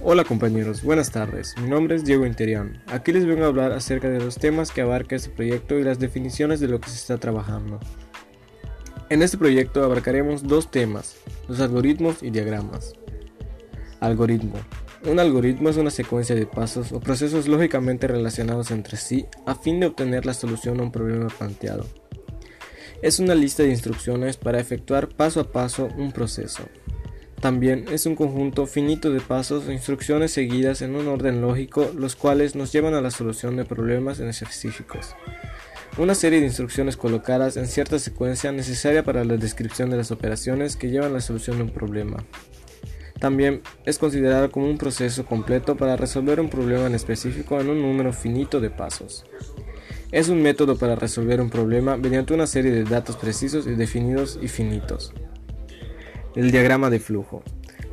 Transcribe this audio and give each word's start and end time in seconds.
Hola 0.00 0.22
compañeros, 0.22 0.84
buenas 0.84 1.10
tardes. 1.10 1.56
Mi 1.60 1.68
nombre 1.68 1.96
es 1.96 2.04
Diego 2.04 2.24
Interión. 2.24 2.80
Aquí 2.86 3.10
les 3.10 3.26
vengo 3.26 3.42
a 3.42 3.48
hablar 3.48 3.72
acerca 3.72 4.08
de 4.08 4.20
los 4.20 4.36
temas 4.36 4.70
que 4.70 4.80
abarca 4.80 5.16
este 5.16 5.30
proyecto 5.30 5.76
y 5.76 5.82
las 5.82 5.98
definiciones 5.98 6.60
de 6.60 6.68
lo 6.68 6.80
que 6.80 6.88
se 6.88 6.94
está 6.94 7.18
trabajando. 7.18 7.80
En 9.10 9.22
este 9.22 9.38
proyecto 9.38 9.82
abarcaremos 9.82 10.44
dos 10.44 10.70
temas, 10.70 11.16
los 11.48 11.60
algoritmos 11.60 12.22
y 12.22 12.30
diagramas. 12.30 12.92
Algoritmo. 13.98 14.54
Un 15.04 15.18
algoritmo 15.18 15.68
es 15.68 15.76
una 15.76 15.90
secuencia 15.90 16.36
de 16.36 16.46
pasos 16.46 16.92
o 16.92 17.00
procesos 17.00 17.48
lógicamente 17.48 18.06
relacionados 18.06 18.70
entre 18.70 18.96
sí 18.96 19.26
a 19.46 19.56
fin 19.56 19.80
de 19.80 19.86
obtener 19.86 20.26
la 20.26 20.34
solución 20.34 20.78
a 20.78 20.84
un 20.84 20.92
problema 20.92 21.26
planteado. 21.26 21.84
Es 23.02 23.18
una 23.18 23.34
lista 23.34 23.64
de 23.64 23.70
instrucciones 23.70 24.36
para 24.36 24.60
efectuar 24.60 25.08
paso 25.08 25.40
a 25.40 25.50
paso 25.50 25.88
un 25.96 26.12
proceso. 26.12 26.62
También 27.40 27.84
es 27.92 28.04
un 28.06 28.16
conjunto 28.16 28.66
finito 28.66 29.12
de 29.12 29.20
pasos 29.20 29.66
o 29.66 29.72
instrucciones 29.72 30.32
seguidas 30.32 30.82
en 30.82 30.96
un 30.96 31.06
orden 31.06 31.40
lógico, 31.40 31.88
los 31.96 32.16
cuales 32.16 32.56
nos 32.56 32.72
llevan 32.72 32.94
a 32.94 33.00
la 33.00 33.12
solución 33.12 33.56
de 33.56 33.64
problemas 33.64 34.18
en 34.18 34.28
específicos. 34.28 35.14
Una 35.98 36.16
serie 36.16 36.40
de 36.40 36.46
instrucciones 36.46 36.96
colocadas 36.96 37.56
en 37.56 37.66
cierta 37.66 37.98
secuencia 38.00 38.50
necesaria 38.50 39.04
para 39.04 39.24
la 39.24 39.36
descripción 39.36 39.88
de 39.90 39.96
las 39.96 40.10
operaciones 40.10 40.76
que 40.76 40.90
llevan 40.90 41.10
a 41.10 41.14
la 41.14 41.20
solución 41.20 41.58
de 41.58 41.64
un 41.64 41.70
problema. 41.70 42.24
También 43.20 43.62
es 43.84 43.98
considerado 43.98 44.50
como 44.50 44.68
un 44.68 44.78
proceso 44.78 45.24
completo 45.24 45.76
para 45.76 45.96
resolver 45.96 46.40
un 46.40 46.50
problema 46.50 46.86
en 46.86 46.94
específico 46.94 47.60
en 47.60 47.68
un 47.68 47.82
número 47.82 48.12
finito 48.12 48.60
de 48.60 48.70
pasos. 48.70 49.24
Es 50.10 50.28
un 50.28 50.40
método 50.42 50.76
para 50.76 50.96
resolver 50.96 51.40
un 51.40 51.50
problema 51.50 51.96
mediante 51.96 52.34
una 52.34 52.46
serie 52.46 52.70
de 52.70 52.84
datos 52.84 53.16
precisos 53.16 53.66
y 53.66 53.74
definidos 53.74 54.38
y 54.40 54.48
finitos. 54.48 55.12
El 56.34 56.50
diagrama 56.50 56.90
de 56.90 57.00
flujo. 57.00 57.42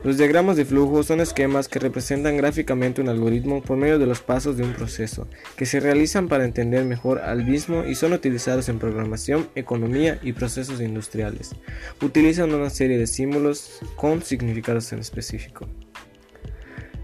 Los 0.06 0.18
diagramas 0.18 0.56
de 0.56 0.66
flujo 0.66 1.02
son 1.02 1.20
esquemas 1.20 1.68
que 1.68 1.80
representan 1.80 2.38
gráficamente 2.38 3.02
un 3.02 3.10
algoritmo 3.10 3.64
por 3.64 3.76
medio 3.76 3.98
de 3.98 4.06
los 4.06 4.22
pasos 4.22 4.56
de 4.56 4.64
un 4.64 4.74
proceso, 4.74 5.28
que 5.56 5.66
se 5.66 5.80
realizan 5.80 6.28
para 6.28 6.46
entender 6.46 6.86
mejor 6.86 7.22
al 7.22 7.44
mismo 7.44 7.84
y 7.86 7.96
son 7.96 8.14
utilizados 8.14 8.70
en 8.70 8.78
programación, 8.78 9.50
economía 9.56 10.20
y 10.22 10.34
procesos 10.34 10.80
industriales. 10.80 11.56
Utilizan 12.04 12.54
una 12.54 12.70
serie 12.70 13.00
de 13.00 13.08
símbolos 13.08 13.80
con 13.96 14.22
significados 14.22 14.94
en 14.94 15.00
específico. 15.00 15.68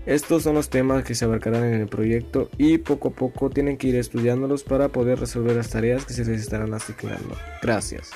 Estos 0.05 0.43
son 0.43 0.53
los 0.53 0.69
temas 0.69 1.03
que 1.03 1.15
se 1.15 1.25
abarcarán 1.25 1.63
en 1.63 1.81
el 1.81 1.87
proyecto 1.87 2.51
y 2.59 2.77
poco 2.77 3.09
a 3.09 3.13
poco 3.13 3.49
tienen 3.49 3.77
que 3.77 3.87
ir 3.87 3.95
estudiándolos 3.95 4.63
para 4.63 4.89
poder 4.89 5.19
resolver 5.19 5.55
las 5.55 5.71
tareas 5.71 6.05
que 6.05 6.13
se 6.13 6.23
les 6.23 6.41
estarán 6.41 6.71
asignando. 6.73 7.35
Gracias. 7.63 8.11